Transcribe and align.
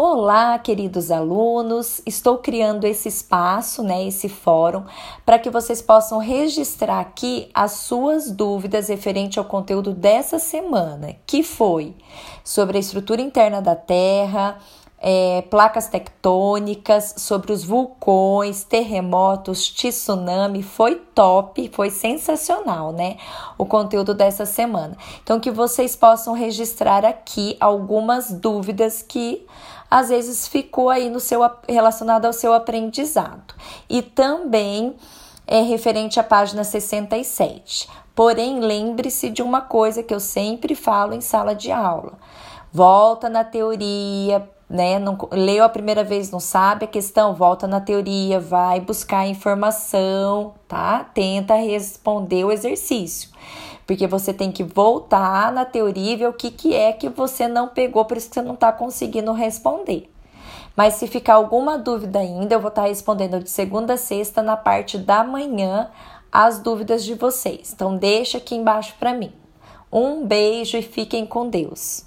Olá, 0.00 0.56
queridos 0.60 1.10
alunos. 1.10 2.00
Estou 2.06 2.38
criando 2.38 2.84
esse 2.86 3.08
espaço, 3.08 3.82
né, 3.82 4.06
esse 4.06 4.28
fórum, 4.28 4.84
para 5.26 5.40
que 5.40 5.50
vocês 5.50 5.82
possam 5.82 6.18
registrar 6.18 7.00
aqui 7.00 7.50
as 7.52 7.72
suas 7.72 8.30
dúvidas 8.30 8.88
referente 8.88 9.40
ao 9.40 9.44
conteúdo 9.44 9.92
dessa 9.92 10.38
semana, 10.38 11.16
que 11.26 11.42
foi 11.42 11.96
sobre 12.44 12.76
a 12.76 12.80
estrutura 12.80 13.20
interna 13.20 13.60
da 13.60 13.74
Terra, 13.74 14.60
é, 15.00 15.42
placas 15.42 15.86
tectônicas, 15.86 17.14
sobre 17.18 17.52
os 17.52 17.62
vulcões, 17.64 18.64
terremotos, 18.64 19.68
tsunami. 19.68 20.62
Foi 20.62 20.96
top, 20.96 21.70
foi 21.72 21.90
sensacional, 21.90 22.92
né? 22.92 23.16
O 23.56 23.64
conteúdo 23.64 24.12
dessa 24.12 24.44
semana. 24.44 24.96
Então, 25.22 25.38
que 25.38 25.50
vocês 25.50 25.94
possam 25.94 26.34
registrar 26.34 27.04
aqui 27.04 27.56
algumas 27.60 28.30
dúvidas 28.30 29.02
que 29.02 29.46
às 29.90 30.08
vezes 30.08 30.46
ficou 30.46 30.90
aí 30.90 31.08
no 31.08 31.20
seu 31.20 31.40
relacionado 31.66 32.26
ao 32.26 32.32
seu 32.32 32.52
aprendizado. 32.52 33.54
E 33.88 34.02
também 34.02 34.96
é 35.46 35.62
referente 35.62 36.20
à 36.20 36.24
página 36.24 36.62
67. 36.62 37.88
Porém, 38.14 38.60
lembre-se 38.60 39.30
de 39.30 39.42
uma 39.42 39.60
coisa 39.60 40.02
que 40.02 40.12
eu 40.12 40.20
sempre 40.20 40.74
falo 40.74 41.14
em 41.14 41.20
sala 41.20 41.54
de 41.54 41.70
aula. 41.70 42.18
Volta 42.70 43.30
na 43.30 43.44
teoria, 43.44 44.46
né? 44.68 44.98
Não, 44.98 45.16
leu 45.32 45.64
a 45.64 45.68
primeira 45.68 46.04
vez, 46.04 46.30
não 46.30 46.40
sabe 46.40 46.84
a 46.84 46.88
questão, 46.88 47.34
volta 47.34 47.66
na 47.66 47.80
teoria, 47.80 48.38
vai 48.38 48.80
buscar 48.80 49.26
informação, 49.26 50.54
tá? 50.66 51.04
Tenta 51.14 51.54
responder 51.54 52.44
o 52.44 52.52
exercício. 52.52 53.30
Porque 53.86 54.06
você 54.06 54.34
tem 54.34 54.52
que 54.52 54.62
voltar 54.62 55.50
na 55.50 55.64
teoria 55.64 56.12
e 56.12 56.16
ver 56.16 56.28
o 56.28 56.34
que, 56.34 56.50
que 56.50 56.74
é 56.74 56.92
que 56.92 57.08
você 57.08 57.48
não 57.48 57.68
pegou, 57.68 58.04
por 58.04 58.16
isso 58.16 58.28
que 58.28 58.34
você 58.34 58.42
não 58.42 58.54
está 58.54 58.70
conseguindo 58.70 59.32
responder. 59.32 60.10
Mas 60.76 60.94
se 60.94 61.06
ficar 61.06 61.34
alguma 61.34 61.78
dúvida 61.78 62.18
ainda, 62.18 62.54
eu 62.54 62.60
vou 62.60 62.68
estar 62.68 62.82
tá 62.82 62.88
respondendo 62.88 63.42
de 63.42 63.50
segunda 63.50 63.94
a 63.94 63.96
sexta 63.96 64.42
na 64.42 64.56
parte 64.56 64.98
da 64.98 65.24
manhã 65.24 65.90
as 66.30 66.60
dúvidas 66.60 67.04
de 67.04 67.14
vocês. 67.14 67.72
Então 67.72 67.96
deixa 67.96 68.38
aqui 68.38 68.54
embaixo 68.54 68.94
para 68.98 69.14
mim. 69.14 69.32
Um 69.90 70.26
beijo 70.26 70.76
e 70.76 70.82
fiquem 70.82 71.24
com 71.24 71.48
Deus. 71.48 72.04